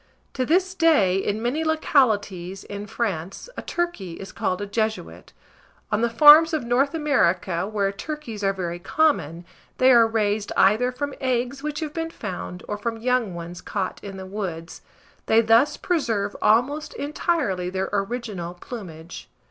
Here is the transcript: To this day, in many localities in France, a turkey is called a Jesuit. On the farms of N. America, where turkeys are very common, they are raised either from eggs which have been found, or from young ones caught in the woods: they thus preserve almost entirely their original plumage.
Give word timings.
To 0.33 0.47
this 0.47 0.73
day, 0.73 1.17
in 1.17 1.43
many 1.43 1.63
localities 1.63 2.63
in 2.63 2.87
France, 2.87 3.49
a 3.55 3.61
turkey 3.61 4.13
is 4.13 4.31
called 4.31 4.59
a 4.59 4.65
Jesuit. 4.65 5.31
On 5.91 6.01
the 6.01 6.09
farms 6.09 6.53
of 6.53 6.63
N. 6.63 6.71
America, 6.95 7.67
where 7.67 7.91
turkeys 7.91 8.43
are 8.43 8.51
very 8.51 8.79
common, 8.79 9.45
they 9.77 9.91
are 9.91 10.07
raised 10.07 10.51
either 10.57 10.91
from 10.91 11.13
eggs 11.21 11.61
which 11.61 11.81
have 11.81 11.93
been 11.93 12.09
found, 12.09 12.63
or 12.67 12.79
from 12.79 12.97
young 12.97 13.35
ones 13.35 13.61
caught 13.61 14.03
in 14.03 14.17
the 14.17 14.25
woods: 14.25 14.81
they 15.27 15.39
thus 15.39 15.77
preserve 15.77 16.35
almost 16.41 16.95
entirely 16.95 17.69
their 17.69 17.87
original 17.93 18.55
plumage. 18.55 19.29